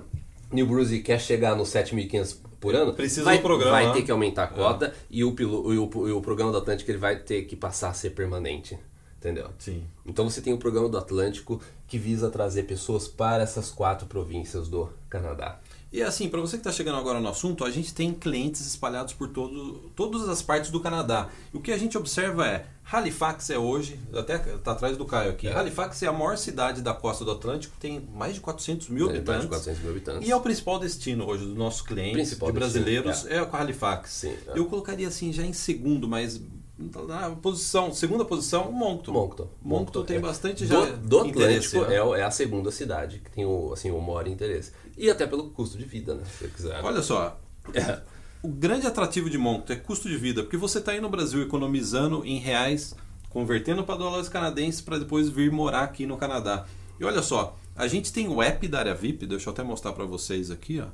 New 0.51 0.67
Brunswick 0.67 1.01
quer 1.03 1.19
chegar 1.19 1.55
nos 1.55 1.69
7.500 1.69 2.37
por 2.59 2.75
ano, 2.75 2.93
Precisa 2.93 3.23
vai, 3.23 3.37
do 3.37 3.41
programa, 3.41 3.71
vai 3.71 3.87
né? 3.87 3.93
ter 3.93 4.03
que 4.03 4.11
aumentar 4.11 4.43
a 4.43 4.47
cota 4.47 4.93
e, 5.09 5.23
o, 5.23 5.31
pilo- 5.31 5.73
e 5.73 5.77
o, 5.79 6.07
e 6.07 6.11
o 6.11 6.21
programa 6.21 6.51
do 6.51 6.59
Atlântico 6.59 6.91
ele 6.91 6.99
vai 6.99 7.15
ter 7.15 7.45
que 7.45 7.55
passar 7.55 7.89
a 7.89 7.93
ser 7.93 8.11
permanente. 8.11 8.77
Entendeu? 9.19 9.49
Sim. 9.57 9.83
Então 10.05 10.29
você 10.29 10.41
tem 10.41 10.53
o 10.53 10.57
programa 10.57 10.87
do 10.89 10.97
Atlântico 10.97 11.59
que 11.87 11.97
visa 11.97 12.29
trazer 12.29 12.63
pessoas 12.63 13.07
para 13.07 13.41
essas 13.43 13.71
quatro 13.71 14.05
províncias 14.07 14.67
do 14.67 14.89
Canadá. 15.09 15.59
E 15.91 16.01
assim, 16.01 16.27
para 16.27 16.41
você 16.41 16.57
que 16.57 16.61
está 16.61 16.71
chegando 16.73 16.97
agora 16.97 17.21
no 17.21 17.29
assunto, 17.29 17.63
a 17.63 17.71
gente 17.71 17.93
tem 17.93 18.13
clientes 18.13 18.59
espalhados 18.67 19.13
por 19.13 19.29
todo, 19.29 19.89
todas 19.95 20.27
as 20.27 20.41
partes 20.41 20.69
do 20.69 20.79
Canadá. 20.81 21.29
E 21.53 21.57
o 21.57 21.61
que 21.61 21.71
a 21.71 21.77
gente 21.77 21.97
observa 21.97 22.45
é, 22.45 22.65
Halifax 22.91 23.49
é 23.49 23.57
hoje, 23.57 23.97
até 24.13 24.35
está 24.35 24.73
atrás 24.73 24.97
do 24.97 25.05
Caio 25.05 25.29
aqui, 25.31 25.47
É. 25.47 25.53
Halifax 25.53 26.03
é 26.03 26.07
a 26.07 26.11
maior 26.11 26.37
cidade 26.37 26.81
da 26.81 26.93
costa 26.93 27.23
do 27.23 27.31
Atlântico, 27.31 27.75
tem 27.79 28.01
mais 28.13 28.33
de 28.35 28.41
400 28.41 28.89
mil 28.89 29.05
É, 29.05 29.07
mais 29.07 29.17
habitantes. 29.19 29.41
de 29.43 29.47
400 29.47 29.81
mil 29.81 29.91
habitantes. 29.91 30.27
E 30.27 30.31
é 30.31 30.35
o 30.35 30.41
principal 30.41 30.79
destino 30.79 31.25
hoje 31.25 31.45
do 31.45 31.55
nosso 31.55 31.83
cliente, 31.85 32.13
Principal 32.13 32.51
de 32.51 32.59
destino, 32.59 32.83
brasileiros, 32.83 33.25
é, 33.27 33.45
com 33.45 33.55
Halifax. 33.55 34.09
Sim, 34.11 34.35
é. 34.47 34.59
Eu 34.59 34.65
colocaria 34.65 35.07
assim 35.07 35.31
já 35.31 35.43
em 35.45 35.53
segundo, 35.53 36.09
mas 36.09 36.41
na 36.77 37.29
posição, 37.31 37.93
segunda 37.93 38.25
posição, 38.25 38.71
Moncton. 38.71 39.11
Moncton. 39.13 39.47
Moncton 39.61 40.03
tem 40.03 40.17
é. 40.17 40.19
bastante 40.19 40.65
já 40.65 40.85
do, 40.85 40.97
do 40.97 41.19
Atlântico 41.19 41.81
né? 41.81 41.95
é, 41.95 42.19
é 42.19 42.23
a 42.23 42.31
segunda 42.31 42.69
cidade 42.69 43.19
que 43.19 43.31
tem 43.31 43.45
o, 43.45 43.71
assim, 43.71 43.91
o 43.91 44.01
maior 44.01 44.27
interesse. 44.27 44.71
E 44.97 45.09
até 45.09 45.25
pelo 45.25 45.49
custo 45.51 45.77
de 45.77 45.85
vida, 45.85 46.15
né? 46.15 46.23
Se 46.37 46.47
quiser. 46.49 46.83
Olha 46.83 47.01
só, 47.01 47.39
É. 47.73 48.01
o 48.43 48.49
grande 48.49 48.85
atrativo 48.85 49.29
de 49.29 49.37
Moncton 49.37 49.71
é 49.71 49.77
custo 49.77 50.09
de 50.09 50.17
vida, 50.17 50.43
porque 50.43 50.57
você 50.57 50.79
está 50.79 50.91
aí 50.91 50.99
no 50.99 51.09
Brasil 51.09 51.41
economizando 51.41 52.25
em 52.25 52.39
reais, 52.39 52.93
convertendo 53.29 53.83
para 53.83 53.95
dólares 53.95 54.27
canadenses 54.27 54.81
para 54.81 54.99
depois 54.99 55.29
vir 55.29 55.51
morar 55.51 55.83
aqui 55.83 56.05
no 56.05 56.17
Canadá. 56.17 56.65
E 56.99 57.05
olha 57.05 57.21
só, 57.21 57.57
a 57.75 57.87
gente 57.87 58.11
tem 58.11 58.27
o 58.27 58.41
app 58.41 58.67
da 58.67 58.79
área 58.79 58.95
VIP, 58.95 59.25
deixa 59.25 59.49
eu 59.49 59.53
até 59.53 59.63
mostrar 59.63 59.93
para 59.93 60.05
vocês 60.05 60.51
aqui, 60.51 60.81
ó, 60.81 60.87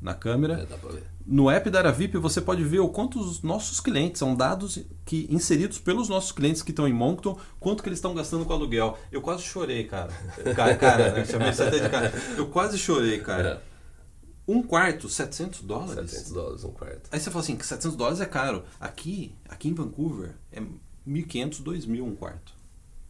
na 0.00 0.14
câmera. 0.14 0.66
É. 0.70 1.02
No 1.26 1.50
app 1.50 1.68
da 1.70 1.78
área 1.78 1.92
VIP 1.92 2.16
você 2.18 2.40
pode 2.40 2.64
ver 2.64 2.80
o 2.80 2.88
quanto 2.88 3.20
os 3.20 3.42
nossos 3.42 3.78
clientes 3.78 4.18
são 4.18 4.34
dados 4.34 4.78
que 5.04 5.26
inseridos 5.30 5.78
pelos 5.78 6.08
nossos 6.08 6.32
clientes 6.32 6.62
que 6.62 6.70
estão 6.70 6.88
em 6.88 6.92
Moncton, 6.92 7.38
quanto 7.58 7.82
que 7.82 7.88
eles 7.88 7.98
estão 7.98 8.14
gastando 8.14 8.44
com 8.44 8.52
aluguel. 8.52 8.98
Eu 9.12 9.20
quase 9.20 9.42
chorei, 9.42 9.84
cara. 9.84 10.12
Cara, 10.56 10.76
cara 10.76 11.12
né? 11.12 11.24
chamei 11.24 11.50
isso 11.50 11.62
até 11.62 11.78
de 11.78 11.88
cara. 11.88 12.12
Eu 12.36 12.48
quase 12.48 12.78
chorei, 12.78 13.20
cara. 13.20 13.62
Um 14.48 14.62
quarto, 14.62 15.08
700 15.08 15.60
dólares? 15.60 16.10
700 16.10 16.32
dólares 16.32 16.64
um 16.64 16.72
quarto. 16.72 17.08
Aí 17.12 17.20
você 17.20 17.30
fala 17.30 17.44
assim, 17.44 17.56
que 17.56 17.64
700 17.64 17.96
dólares 17.96 18.20
é 18.20 18.26
caro. 18.26 18.64
Aqui, 18.80 19.32
aqui 19.48 19.68
em 19.68 19.74
Vancouver, 19.74 20.34
é 20.50 20.60
1.500, 21.06 21.62
2.000 21.62 22.02
um 22.02 22.16
quarto. 22.16 22.59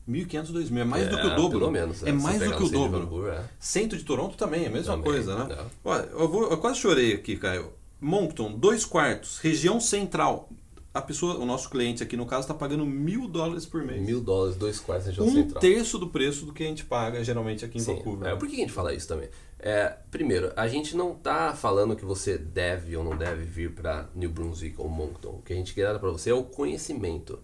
1.500, 0.08 0.52
2.000, 0.52 0.78
é 0.80 0.84
mais 0.84 1.08
do 1.08 1.16
que 1.18 1.26
o 1.26 1.30
É, 1.30 1.36
dobro. 1.36 1.58
Pelo 1.60 1.70
menos. 1.70 2.02
É 2.02 2.06
Se 2.06 2.12
mais 2.12 2.38
do 2.40 2.46
que 2.46 2.62
o 2.62 2.66
centro 2.66 2.66
de 2.66 2.72
dobro. 2.72 3.00
Vancouver, 3.00 3.32
é. 3.34 3.44
Centro 3.58 3.96
de 3.98 4.04
Toronto 4.04 4.36
também, 4.36 4.64
é 4.64 4.66
a 4.66 4.70
mesma 4.70 4.94
Também, 4.94 5.10
coisa, 5.12 5.44
né? 5.44 5.54
é. 5.58 5.64
Olha, 5.84 6.08
eu, 6.12 6.28
vou- 6.28 6.50
eu 6.50 6.56
quase 6.58 6.78
chorei 6.80 7.12
aqui, 7.14 7.36
Caio. 7.36 7.72
Moncton, 8.00 8.52
dois 8.52 8.84
quartos, 8.84 9.38
região 9.38 9.78
central. 9.78 10.48
A 10.92 11.00
pessoa, 11.00 11.36
o 11.36 11.46
nosso 11.46 11.70
cliente 11.70 12.02
aqui 12.02 12.16
no 12.16 12.26
caso, 12.26 12.40
está 12.42 12.54
pagando 12.54 12.84
mil 12.84 13.28
dólares 13.28 13.64
por 13.64 13.84
mês. 13.84 14.02
Mil 14.02 14.20
dólares, 14.20 14.56
dois 14.56 14.80
quartos 14.80 15.06
região 15.06 15.24
um 15.24 15.30
central. 15.32 15.60
terço 15.60 15.98
do 15.98 16.08
preço 16.08 16.44
do 16.44 16.52
que 16.52 16.64
a 16.64 16.66
gente 16.66 16.84
paga 16.84 17.22
geralmente 17.22 17.64
aqui 17.64 17.78
em 17.78 17.80
Sim. 17.80 17.94
Vancouver. 17.94 18.28
É, 18.32 18.34
por 18.34 18.48
que 18.48 18.56
a 18.56 18.58
gente 18.58 18.72
fala 18.72 18.92
isso 18.92 19.06
também? 19.06 19.28
É, 19.60 19.94
primeiro, 20.10 20.50
a 20.56 20.66
gente 20.66 20.96
não 20.96 21.14
tá 21.14 21.54
falando 21.54 21.94
que 21.94 22.04
você 22.04 22.36
deve 22.36 22.96
ou 22.96 23.04
não 23.04 23.16
deve 23.16 23.44
vir 23.44 23.70
para 23.72 24.08
New 24.16 24.30
Brunswick 24.30 24.74
ou 24.80 24.88
Moncton. 24.88 25.28
O 25.38 25.42
que 25.42 25.52
a 25.52 25.56
gente 25.56 25.74
quer 25.74 25.92
dar 25.92 25.98
para 26.00 26.10
você 26.10 26.30
é 26.30 26.34
o 26.34 26.42
conhecimento. 26.42 27.38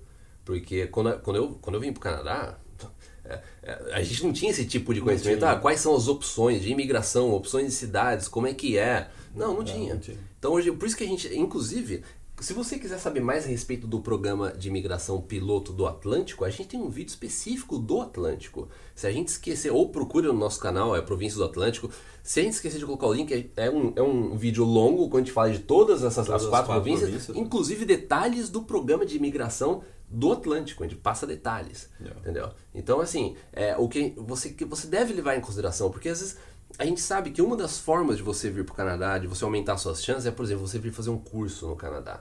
Porque 0.47 0.87
quando, 0.87 1.19
quando, 1.19 1.37
eu, 1.37 1.59
quando 1.61 1.75
eu 1.75 1.81
vim 1.81 1.93
para 1.93 1.99
o 1.99 2.03
Canadá, 2.03 2.57
é, 3.25 3.41
é, 3.65 3.95
a 3.95 4.03
gente 4.03 4.25
não 4.25 4.33
tinha 4.33 4.53
esse 4.53 4.65
tipo 4.65 4.95
de 4.95 5.01
conhecimento. 5.01 5.45
Ah, 5.45 5.57
quais 5.57 5.81
são 5.81 5.95
as 5.95 6.07
opções 6.07 6.63
de 6.63 6.71
imigração, 6.71 7.33
opções 7.33 7.67
de 7.67 7.73
cidades, 7.73 8.29
como 8.29 8.47
é 8.47 8.55
que 8.55 8.79
é. 8.79 9.11
Não, 9.35 9.55
não 9.55 9.65
tinha. 9.65 9.95
não 9.95 10.01
tinha. 10.01 10.17
Então 10.39 10.53
hoje, 10.53 10.71
por 10.71 10.87
isso 10.87 10.97
que 10.97 11.03
a 11.03 11.07
gente, 11.07 11.37
inclusive, 11.37 12.05
Se 12.39 12.53
você 12.53 12.79
quiser 12.79 12.99
saber 12.99 13.21
mais 13.21 13.47
a 13.47 13.49
respeito 13.49 13.87
do 13.87 13.99
programa 14.01 14.53
de 14.53 14.69
imigração 14.69 15.23
piloto 15.23 15.73
do 15.73 15.87
Atlântico, 15.87 16.45
a 16.45 16.51
gente 16.51 16.69
tem 16.69 16.81
um 16.81 16.91
vídeo 16.91 17.09
específico 17.09 17.79
do 17.79 18.03
Atlântico. 18.03 18.69
Se 18.95 19.07
a 19.07 19.11
gente 19.11 19.29
esquecer, 19.29 19.73
ou 19.73 19.89
procure 19.89 20.27
no 20.27 20.35
nosso 20.35 20.61
canal, 20.61 20.95
é 20.95 21.01
Província 21.01 21.39
do 21.39 21.45
Atlântico. 21.45 21.91
Se 22.23 22.41
a 22.41 22.43
gente 22.43 22.53
esquecer 22.53 22.79
de 22.79 22.85
colocar 22.85 23.07
o 23.07 23.15
link, 23.15 23.51
é 23.57 23.71
um, 23.71 23.93
é 23.97 24.03
um 24.03 24.37
vídeo 24.37 24.65
longo, 24.65 25.09
quando 25.09 25.23
a 25.23 25.25
gente 25.25 25.33
fala 25.33 25.51
de 25.51 25.61
todas 25.61 26.05
essas 26.05 26.27
Todas 26.27 26.43
as 26.45 26.49
quatro, 26.51 26.67
quatro 26.67 26.83
províncias, 26.83 27.09
províncias. 27.09 27.37
inclusive 27.39 27.85
detalhes 27.87 28.51
do 28.51 28.63
programa 28.63 29.07
de 29.07 29.17
imigração 29.17 29.83
do 30.09 30.31
Atlântico, 30.31 30.85
a 30.85 30.87
gente 30.87 30.99
passa 31.01 31.27
detalhes, 31.27 31.89
Yeah. 31.99 32.21
entendeu? 32.21 32.51
Então, 32.75 33.01
assim, 33.01 33.35
é, 33.53 33.77
o 33.77 33.89
que 33.89 34.13
você, 34.17 34.51
que 34.51 34.65
você 34.65 34.87
deve 34.87 35.15
levar 35.15 35.37
em 35.37 35.41
consideração, 35.41 35.91
porque 35.91 36.09
às 36.11 36.21
vezes 36.21 36.37
a 36.79 36.85
gente 36.85 37.01
sabe 37.01 37.31
que 37.31 37.41
uma 37.43 37.57
das 37.57 37.79
formas 37.79 38.17
de 38.17 38.23
você 38.23 38.51
vir 38.51 38.65
para 38.65 38.73
o 38.73 38.77
Canadá, 38.77 39.19
de 39.19 39.27
você 39.27 39.45
aumentar 39.45 39.77
suas 39.79 40.03
chances, 40.05 40.27
é, 40.27 40.31
por 40.31 40.45
exemplo, 40.45 40.67
você 40.67 40.79
vir 40.79 40.93
fazer 40.93 41.11
um 41.11 41.19
curso 41.19 41.67
no 41.69 41.77
Canadá. 41.77 42.21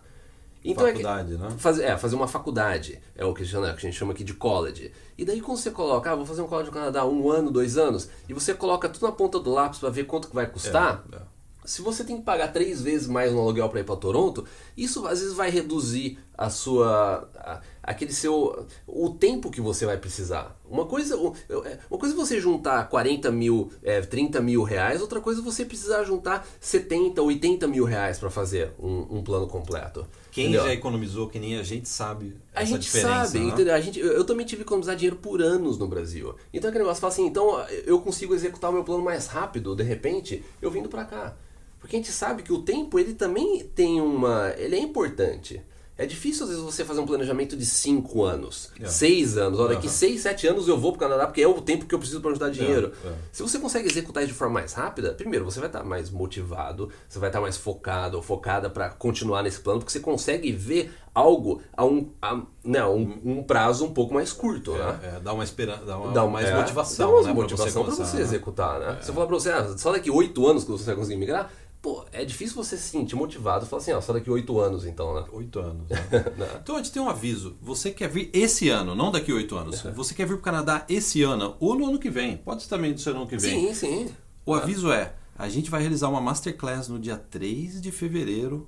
Então 0.63 0.88
é 0.88 0.93
que- 0.93 1.03
Faculdade, 1.03 1.38
né? 1.38 1.50
Fazer, 1.59 1.83
é, 1.83 1.97
fazer 1.97 2.15
uma 2.15 2.27
faculdade, 2.27 3.00
é 3.15 3.24
o 3.24 3.33
que 3.33 3.43
a, 3.43 3.45
gente, 3.45 3.62
que 3.62 3.67
a 3.67 3.75
gente 3.75 3.93
chama 3.93 4.13
aqui 4.13 4.24
de 4.24 4.33
college. 4.33 4.91
E 5.17 5.24
daí 5.24 5.39
quando 5.41 5.59
você 5.59 5.69
coloca, 5.69 6.12
ah, 6.12 6.15
vou 6.15 6.25
fazer 6.25 6.41
um 6.41 6.47
college 6.47 6.69
no 6.69 6.74
Canadá, 6.74 7.05
um 7.05 7.29
ano, 7.29 7.51
dois 7.51 7.77
anos, 7.77 8.09
e 8.27 8.33
você 8.33 8.53
coloca 8.53 8.89
tudo 8.89 9.05
na 9.05 9.12
ponta 9.12 9.39
do 9.39 9.51
lápis 9.51 9.77
para 9.79 9.89
ver 9.91 10.05
quanto 10.05 10.27
que 10.27 10.33
vai 10.35 10.47
custar, 10.47 11.03
É, 11.12 11.17
é. 11.17 11.19
se 11.65 11.83
você 11.83 12.03
tem 12.03 12.17
que 12.17 12.24
pagar 12.24 12.47
três 12.51 12.81
vezes 12.81 13.07
mais 13.07 13.31
no 13.31 13.41
aluguel 13.41 13.69
para 13.69 13.81
ir 13.81 13.83
para 13.83 13.95
Toronto, 13.95 14.43
isso 14.75 15.05
às 15.05 15.19
vezes 15.19 15.35
vai 15.35 15.51
reduzir 15.51 16.17
a 16.38 16.50
sua 16.50 17.30
a- 17.36 17.62
aquele 17.84 18.12
seu 18.13 18.65
o 18.88 19.10
tempo 19.12 19.50
que 19.51 19.62
você 19.62 19.86
vai 19.86 19.98
precisar. 19.98 20.60
Uma 20.70 20.86
coisa 20.86 21.15
é, 21.15 21.77
uma 21.89 22.00
coisa 22.00 22.13
é 22.13 22.18
você 22.18 22.39
juntar 22.39 22.88
40 22.89 23.32
mil, 23.32 23.72
é, 23.84 24.01
30 24.01 24.42
mil 24.42 24.63
reais, 24.63 25.01
outra 25.01 25.22
coisa 25.22 25.42
é 25.42 25.44
você 25.44 25.63
precisar 25.65 26.04
juntar 26.04 26.46
70, 26.60 27.22
80 27.22 27.68
mil 27.68 27.86
reais 27.86 28.18
para 28.18 28.30
fazer 28.30 28.72
um, 28.80 29.18
um 29.18 29.24
plano 29.24 29.48
completo. 29.48 30.06
Quem 30.32 30.48
Entendeu? 30.48 30.65
já 30.65 30.74
economizou, 30.74 31.30
que 31.30 31.39
nem 31.39 31.58
a 31.58 31.63
gente 31.63 31.88
sabe 31.88 32.36
essa 32.54 32.62
A 32.62 32.65
gente 32.65 32.82
diferença. 32.82 33.25
sabe, 33.27 33.39
né? 33.39 33.46
entendeu? 33.54 33.74
A 33.74 33.80
gente, 33.80 34.00
eu, 34.00 34.08
eu 34.12 34.24
também 34.25 34.46
tive 34.46 34.63
que 34.63 34.68
economizar 34.68 34.96
dinheiro 34.96 35.15
por 35.15 35.42
anos 35.42 35.77
no 35.77 35.88
Brasil. 35.88 36.36
Então 36.54 36.68
aquele 36.70 36.84
negócio 36.84 37.00
fala 37.00 37.13
assim, 37.13 37.25
então 37.25 37.58
eu 37.86 38.01
consigo 38.01 38.34
executar 38.36 38.70
o 38.70 38.74
meu 38.74 38.84
plano 38.84 39.01
mais 39.04 39.27
rápido, 39.27 39.74
de 39.75 39.84
repente, 39.84 40.44
eu 40.62 40.70
vindo 40.70 40.89
pra 40.89 41.06
cá. 41.06 41.36
Porque 41.80 41.96
a 41.96 42.00
gente 42.00 42.12
sabe 42.12 42.42
que 42.44 42.51
o 42.51 42.63
tempo, 42.63 42.98
ele 43.00 43.13
também 43.13 43.63
tem 43.75 44.01
uma... 44.01 44.51
ele 44.58 44.75
é 44.75 44.80
importante. 44.80 45.62
É 45.98 46.06
difícil 46.06 46.44
às 46.44 46.50
vezes 46.50 46.64
você 46.64 46.84
fazer 46.84 47.00
um 47.00 47.06
planejamento 47.06 47.56
de 47.56 47.66
5 47.66 48.24
anos, 48.24 48.70
É. 48.82 48.86
6 48.88 49.38
anos. 49.38 49.60
Olha, 49.60 49.75
daqui 49.75 49.88
Aham. 49.88 49.96
6, 49.96 50.22
7 50.22 50.48
anos 50.48 50.68
eu 50.68 50.78
vou 50.78 50.92
pro 50.92 51.00
Canadá 51.00 51.25
porque 51.25 51.42
é 51.42 51.48
o 51.48 51.62
tempo 51.62 51.86
que 51.86 51.96
eu 51.96 52.00
preciso 52.00 52.20
para 52.20 52.32
juntar 52.32 52.50
dinheiro. 52.50 52.92
é. 53.06 53.14
Se 53.32 53.42
você 53.42 53.58
consegue 53.60 53.88
executar 53.90 54.22
isso 54.24 54.34
de 54.34 54.38
forma 54.38 54.56
mais 54.56 54.74
rápida, 54.74 55.14
primeiro, 55.14 55.46
você 55.46 55.60
vai 55.60 55.70
estar 55.70 55.84
mais 55.84 56.10
motivado, 56.10 56.90
você 57.08 57.18
vai 57.18 57.30
estar 57.30 57.40
mais 57.40 57.56
focado 57.56 58.18
ou 58.18 58.24
focada 58.24 58.70
para 58.70 58.90
continuar 58.90 59.42
nesse 59.42 59.60
plano, 59.62 59.80
porque 59.80 59.92
você 59.94 60.02
consegue 60.02 60.52
ver 60.52 60.94
algo 61.14 61.62
a 61.78 61.86
um, 61.86 62.10
a, 62.22 62.42
não, 62.62 62.98
um, 62.98 63.22
um 63.24 63.44
prazo 63.44 63.86
um 63.86 63.94
pouco 63.94 64.14
mais 64.14 64.34
curto, 64.34 64.74
né? 64.74 65.00
É, 65.02 65.08
é, 65.16 65.20
dá 65.22 65.32
uma 65.32 65.46
esperança, 65.46 65.86
dá, 65.86 65.98
uma, 65.98 66.12
Dá 66.12 66.25
mais 66.28 66.48
é, 66.50 66.56
motivação, 66.58 67.08
dá 67.08 67.14
uma 67.14 67.20
né, 67.20 67.24
pra 67.25 67.34
motivação 67.36 67.84
para 67.84 67.92
você, 67.92 67.98
começar, 68.00 68.18
né? 68.18 68.22
executar, 68.24 68.80
né? 68.82 68.98
Se 69.02 69.10
eu 69.12 69.14
falar 69.14 69.28
para 69.28 69.36
você, 69.36 69.50
ah, 69.50 69.78
só 69.78 69.94
daqui 69.94 70.12
oito 70.12 70.46
anos 70.46 70.66
que 70.66 70.72
você 70.72 70.84
vai 70.84 70.96
conseguir 70.96 71.16
migrar, 71.18 71.50
pô, 71.86 72.04
é 72.12 72.25
difícil 72.25 72.56
você 72.56 72.75
se 72.77 72.89
sentir 72.89 73.15
motivado 73.15 73.63
e 73.63 73.70
falar 73.70 73.80
assim, 73.80 73.92
ó, 73.92 74.01
só 74.01 74.12
daqui 74.12 74.27
oito 74.27 74.60
anos 74.60 74.88
então, 74.88 75.13
né? 75.13 75.24
Oito 75.32 75.60
anos. 75.60 75.88
né? 76.36 76.60
então 76.60 76.74
a 76.74 76.80
gente 76.80 76.92
tem 76.92 77.00
um 77.00 77.08
aviso. 77.08 77.56
Você 77.62 77.92
quer 77.92 78.10
vir 78.10 78.32
esse 78.34 78.70
ano, 78.70 78.96
não 78.96 79.12
daqui 79.12 79.32
oito 79.32 79.56
anos. 79.56 79.84
Você 79.96 80.15
quer 80.15 80.25
vir 80.25 80.34
para 80.34 80.39
o 80.39 80.42
Canadá 80.42 80.84
esse 80.89 81.22
ano 81.22 81.56
ou 81.60 81.75
no 81.77 81.86
ano 81.86 82.00
que 82.00 82.10
vem. 82.10 82.38
Pode 82.38 82.63
ser 82.63 82.70
também 82.70 82.92
do 82.92 83.00
seu 83.00 83.15
ano 83.15 83.27
que 83.27 83.38
vem. 83.38 83.68
Sim, 83.68 83.74
sim. 83.75 84.15
O 84.44 84.56
aviso 84.56 84.92
é: 84.92 85.13
a 85.38 85.48
gente 85.48 85.70
vai 85.70 85.80
realizar 85.80 86.10
uma 86.10 86.20
masterclass 86.20 86.88
no 86.88 86.98
dia 86.98 87.18
3 87.18 87.80
de 87.80 87.92
fevereiro. 87.92 88.68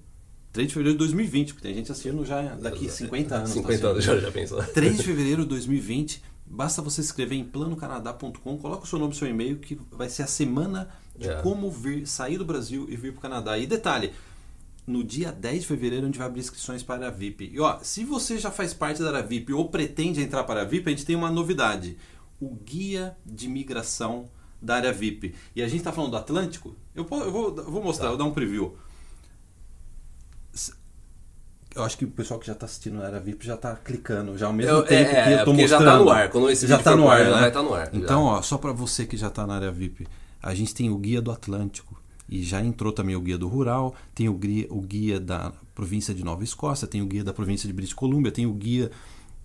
3 0.54 0.68
de 0.68 0.74
fevereiro 0.76 1.00
de 1.00 1.00
2020, 1.00 1.54
porque 1.56 1.68
tem 1.68 1.76
gente 1.76 1.92
assistindo 1.92 2.24
já 2.24 2.54
daqui 2.54 2.88
50 2.88 3.36
anos. 3.36 3.50
tá 3.50 3.56
50 3.56 3.88
anos, 3.88 3.98
assistindo. 3.98 4.22
já, 4.22 4.28
já 4.28 4.32
pensou. 4.32 4.64
3 4.64 4.96
de 4.96 5.02
fevereiro 5.02 5.42
de 5.42 5.50
2020. 5.50 6.22
Basta 6.46 6.84
você 6.84 7.02
escrever 7.02 7.36
em 7.36 7.44
planocanadá.com, 7.44 8.58
coloca 8.60 8.84
o 8.84 8.88
seu 8.88 9.00
nome 9.00 9.14
e 9.14 9.18
seu 9.18 9.28
e-mail, 9.28 9.58
que 9.58 9.78
vai 9.92 10.08
ser 10.08 10.22
a 10.22 10.28
semana 10.28 10.88
de 11.18 11.30
É. 11.30 11.42
como 11.42 11.70
vir, 11.72 12.06
sair 12.08 12.38
do 12.38 12.46
Brasil 12.46 12.86
e 12.90 12.96
vir 12.96 13.12
para 13.14 13.20
o 13.20 13.22
Canadá. 13.22 13.58
E 13.58 13.66
detalhe, 13.66 14.14
no 14.86 15.04
dia 15.04 15.32
10 15.32 15.62
de 15.62 15.68
fevereiro 15.68 16.06
a 16.06 16.08
gente 16.08 16.18
vai 16.18 16.28
abrir 16.28 16.40
inscrições 16.42 16.84
para 16.84 17.08
a 17.08 17.10
VIP. 17.12 17.50
E 17.54 17.60
ó, 17.60 17.80
se 17.82 18.04
você 18.06 18.38
já 18.38 18.52
faz 18.52 18.74
parte 18.74 19.02
da 19.02 19.22
VIP 19.22 19.52
ou 19.54 19.68
pretende 19.70 20.22
entrar 20.22 20.44
para 20.44 20.62
a 20.62 20.66
VIP, 20.66 20.88
a 20.88 20.92
gente 20.92 21.06
tem 21.06 21.16
uma 21.16 21.30
novidade. 21.32 21.98
O 22.40 22.50
guia 22.56 23.18
de 23.26 23.48
migração 23.48 24.30
da 24.62 24.76
área 24.76 24.94
VIP. 24.94 25.36
E 25.56 25.62
a 25.62 25.68
gente 25.68 25.80
está 25.80 25.92
falando 25.92 26.12
do 26.12 26.18
Atlântico. 26.18 26.76
Eu, 26.96 27.04
vou, 27.04 27.22
eu 27.24 27.32
vou 27.72 27.84
mostrar, 27.84 28.06
Tá. 28.06 28.14
eu 28.14 28.18
vou 28.18 28.26
dar 28.26 28.32
um 28.32 28.34
preview. 28.34 28.78
Eu 31.76 31.84
acho 31.84 31.96
que 31.96 32.06
o 32.06 32.10
pessoal 32.10 32.40
que 32.40 32.48
já 32.48 32.54
está 32.54 32.66
assistindo 32.66 32.98
na 32.98 33.06
área 33.06 33.20
VIP 33.20 33.46
já 33.46 33.54
está 33.54 33.76
clicando 33.76 34.36
já 34.36 34.48
ao 34.48 34.54
mesmo 34.54 34.72
Eu- 34.72 34.84
tempo 34.84 35.12
é, 35.12 35.24
que 35.24 35.30
eu 35.34 35.38
tô 35.40 35.46
porque 35.52 35.68
já 35.68 35.76
mostrando. 35.78 35.98
tá 36.00 36.04
no 36.06 36.10
ar. 36.10 36.30
Quando 36.32 36.50
esse 36.50 36.66
já 36.66 36.78
tá 36.80 36.92
for 36.92 36.98
no 36.98 37.08
ar, 37.10 37.20
já 37.24 37.36
né? 37.36 37.40
vai 37.42 37.52
tá 37.52 37.62
no 37.62 37.74
ar, 37.74 37.86
já. 37.86 37.92
Então, 37.94 38.24
ó, 38.24 38.42
só 38.42 38.58
para 38.58 38.72
você 38.72 39.06
que 39.06 39.16
já 39.16 39.28
está 39.28 39.46
na 39.46 39.56
área 39.56 39.72
VIP, 39.72 40.08
a 40.48 40.56
gente 40.56 40.74
tem 40.74 40.90
o 40.90 40.98
guia 40.98 41.22
do 41.22 41.30
Atlântico 41.30 42.02
e 42.30 42.42
já 42.42 42.64
entrou 42.64 42.94
também 42.94 43.18
o 43.18 43.22
guia 43.22 43.38
do 43.38 43.50
Rural, 43.50 43.94
tem 44.16 44.30
o 44.30 44.34
guia, 44.34 44.66
o 44.70 44.80
guia 44.80 45.20
da 45.20 45.52
província 45.76 46.14
de 46.14 46.24
Nova 46.24 46.42
Escócia, 46.42 46.88
tem 46.88 47.02
o 47.02 47.06
guia 47.06 47.22
da 47.22 47.34
província 47.34 47.68
de 47.68 47.74
British 47.74 47.94
Columbia, 47.94 48.32
tem 48.32 48.46
o 48.46 48.54
guia 48.54 48.90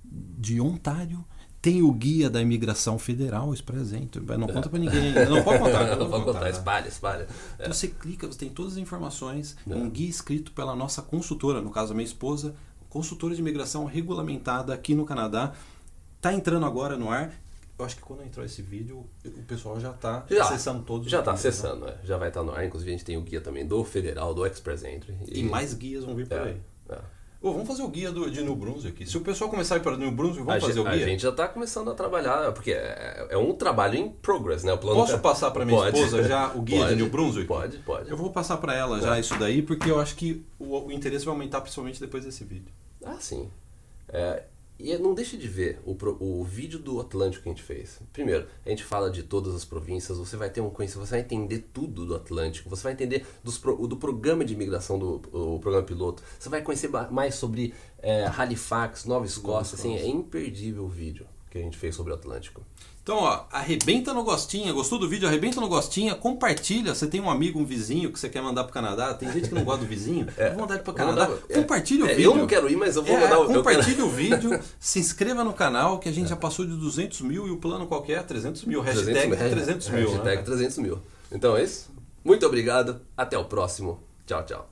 de 0.04 0.60
Ontário, 0.60 1.24
tem 1.60 1.82
o 1.82 1.90
guia 1.90 2.30
da 2.30 2.40
imigração 2.40 3.00
federal, 3.00 3.52
isso 3.52 3.64
presente. 3.64 4.20
Não 4.20 4.46
conta 4.46 4.68
para 4.68 4.78
ninguém. 4.78 5.12
Não 5.28 5.42
pode 5.42 5.58
contar. 5.58 5.96
não 5.96 6.06
pode 6.10 6.24
contar, 6.24 6.40
né? 6.40 6.50
espalha, 6.50 6.88
espalha. 6.88 7.28
É. 7.58 7.62
Então 7.62 7.72
você 7.72 7.88
clica, 7.88 8.28
você 8.28 8.38
tem 8.38 8.48
todas 8.48 8.74
as 8.74 8.78
informações, 8.78 9.56
um 9.66 9.90
guia 9.90 10.08
escrito 10.08 10.52
pela 10.52 10.76
nossa 10.76 11.02
consultora, 11.02 11.60
no 11.60 11.70
caso 11.70 11.92
a 11.92 11.94
minha 11.96 12.06
esposa, 12.06 12.54
consultora 12.88 13.34
de 13.34 13.40
imigração 13.40 13.86
regulamentada 13.86 14.72
aqui 14.72 14.94
no 14.94 15.04
Canadá. 15.04 15.52
Tá 16.20 16.32
entrando 16.32 16.64
agora 16.64 16.96
no 16.96 17.10
ar. 17.10 17.32
Eu 17.78 17.84
acho 17.84 17.96
que 17.96 18.02
quando 18.02 18.22
entrou 18.22 18.44
esse 18.44 18.62
vídeo, 18.62 19.04
o 19.24 19.42
pessoal 19.42 19.80
já 19.80 19.90
está 19.90 20.24
acessando 20.40 20.82
todos 20.82 21.10
Já 21.10 21.18
os 21.20 21.24
tá 21.24 21.32
guias, 21.32 21.42
né? 21.44 21.48
acessando, 21.50 21.88
é. 21.88 21.98
já 22.04 22.16
vai 22.16 22.28
estar 22.28 22.42
no 22.42 22.52
ar. 22.52 22.64
Inclusive 22.64 22.90
a 22.90 22.94
gente 22.94 23.04
tem 23.04 23.16
o 23.16 23.22
guia 23.22 23.40
também 23.40 23.66
do 23.66 23.82
Federal, 23.84 24.32
do 24.34 24.46
Express 24.46 24.84
Entry. 24.84 25.16
E 25.26 25.42
mais 25.42 25.74
guias 25.74 26.04
vão 26.04 26.14
vir 26.14 26.28
por 26.28 26.38
é, 26.38 26.42
aí. 26.42 26.60
é. 26.90 26.98
Ô, 27.40 27.50
vamos 27.50 27.66
fazer 27.66 27.82
o 27.82 27.88
guia 27.88 28.12
do, 28.12 28.30
de 28.30 28.40
New 28.40 28.54
Brunswick. 28.54 29.04
Se 29.04 29.18
o 29.18 29.20
pessoal 29.20 29.50
começar 29.50 29.74
a 29.74 29.78
ir 29.78 29.80
para 29.80 29.96
New 29.96 30.12
Brunswick, 30.12 30.42
A, 30.42 30.44
vamos 30.44 30.62
fazer 30.62 30.74
gente, 30.74 30.84
o 30.84 30.88
a 30.88 30.94
guia? 30.94 31.04
gente 31.06 31.22
já 31.22 31.30
está 31.30 31.48
começando 31.48 31.90
a 31.90 31.94
trabalhar, 31.94 32.52
porque 32.52 32.70
é, 32.70 33.26
é 33.30 33.36
um 33.36 33.52
trabalho 33.52 33.96
em 33.98 34.08
progress, 34.10 34.62
né? 34.64 34.72
O 34.72 34.78
plano 34.78 35.00
Posso 35.00 35.14
tá- 35.14 35.18
passar 35.18 35.50
para 35.50 35.64
minha 35.64 35.76
Pode. 35.76 35.98
esposa 35.98 36.22
já 36.22 36.52
o 36.54 36.62
guia 36.62 36.78
Pode, 36.82 36.90
de 36.90 36.96
New 37.02 37.10
Brunswick? 37.10 37.48
Pode, 37.48 37.78
pode. 37.78 38.08
Eu 38.08 38.16
vou 38.16 38.30
passar 38.30 38.58
para 38.58 38.76
ela 38.76 39.00
já 39.00 39.18
isso 39.18 39.36
daí, 39.40 39.60
porque 39.60 39.90
eu 39.90 39.98
acho 39.98 40.14
que 40.14 40.44
o, 40.56 40.78
o 40.86 40.92
interesse 40.92 41.24
vai 41.24 41.34
aumentar 41.34 41.60
principalmente 41.62 41.98
depois 41.98 42.24
desse 42.24 42.44
vídeo. 42.44 42.72
Ah, 43.04 43.16
sim. 43.18 43.50
É, 44.08 44.44
e 44.82 44.98
não 44.98 45.14
deixe 45.14 45.36
de 45.36 45.46
ver 45.46 45.80
o, 45.84 45.96
o 46.20 46.44
vídeo 46.44 46.78
do 46.78 47.00
Atlântico 47.00 47.44
que 47.44 47.48
a 47.48 47.52
gente 47.52 47.62
fez. 47.62 48.00
Primeiro, 48.12 48.46
a 48.66 48.68
gente 48.68 48.82
fala 48.82 49.10
de 49.10 49.22
todas 49.22 49.54
as 49.54 49.64
províncias, 49.64 50.18
você 50.18 50.36
vai 50.36 50.50
ter 50.50 50.60
um 50.60 50.70
conhecimento, 50.70 51.06
você 51.06 51.12
vai 51.12 51.20
entender 51.20 51.68
tudo 51.72 52.04
do 52.04 52.14
Atlântico, 52.14 52.68
você 52.68 52.82
vai 52.82 52.92
entender 52.92 53.24
dos 53.44 53.58
do 53.58 53.96
programa 53.96 54.44
de 54.44 54.54
imigração 54.54 54.98
do 54.98 55.20
programa 55.60 55.86
piloto, 55.86 56.22
você 56.38 56.48
vai 56.48 56.62
conhecer 56.62 56.90
mais 57.10 57.36
sobre 57.36 57.72
é, 58.00 58.26
Halifax, 58.26 59.04
Nova 59.04 59.24
Escócia, 59.24 59.76
assim, 59.76 59.94
é 59.94 60.06
imperdível 60.06 60.84
o 60.84 60.88
vídeo 60.88 61.26
que 61.52 61.58
a 61.58 61.60
gente 61.60 61.76
fez 61.76 61.94
sobre 61.94 62.12
o 62.12 62.14
Atlântico. 62.16 62.62
Então, 63.02 63.16
ó, 63.18 63.44
arrebenta 63.52 64.14
no 64.14 64.24
gostinha. 64.24 64.72
Gostou 64.72 64.98
do 64.98 65.06
vídeo? 65.06 65.28
Arrebenta 65.28 65.60
no 65.60 65.68
gostinha. 65.68 66.14
Compartilha. 66.14 66.94
Você 66.94 67.06
tem 67.06 67.20
um 67.20 67.28
amigo, 67.28 67.58
um 67.58 67.64
vizinho 67.64 68.10
que 68.10 68.18
você 68.18 68.28
quer 68.28 68.40
mandar 68.40 68.64
pro 68.64 68.72
Canadá. 68.72 69.12
Tem 69.12 69.30
gente 69.30 69.48
que 69.50 69.54
não 69.54 69.62
gosta 69.64 69.80
do 69.84 69.86
vizinho. 69.88 70.26
É, 70.38 70.50
vontade 70.54 70.82
pro 70.82 70.92
Vou 70.92 70.98
Canadá. 71.04 71.28
mandar- 71.28 71.42
é, 71.48 71.54
Compartilha 71.54 72.04
o 72.04 72.08
é, 72.08 72.14
vídeo. 72.14 72.30
Eu 72.30 72.36
não 72.36 72.46
quero 72.46 72.70
ir, 72.70 72.76
mas 72.76 72.96
eu 72.96 73.02
vou 73.02 73.14
É, 73.16 73.20
mandar 73.20 73.38
o. 73.40 73.46
compartilha 73.52 74.04
o 74.04 74.08
vídeo, 74.10 74.58
se 74.80 74.98
inscreva 74.98 75.44
no 75.44 75.52
canal, 75.52 75.98
que 75.98 76.08
a 76.08 76.12
gente 76.12 76.28
já 76.30 76.36
passou 76.36 76.64
de 76.64 76.74
200 76.74 77.20
mil 77.20 77.46
e 77.46 77.50
o 77.50 77.58
plano 77.58 77.86
qualquer 77.86 78.20
é 78.20 78.22
300 78.22 78.64
mil. 78.64 78.80
Hashtag 78.80 79.36
300 79.36 79.88
mil. 79.90 80.08
Hashtag 80.10 80.36
né? 80.36 80.42
300 80.42 80.78
mil. 80.78 80.98
Então 81.30 81.54
é 81.56 81.64
isso. 81.64 81.90
Muito 82.24 82.46
obrigado. 82.46 83.00
Até 83.14 83.36
o 83.36 83.44
próximo. 83.44 84.00
Tchau, 84.26 84.42
tchau. 84.46 84.71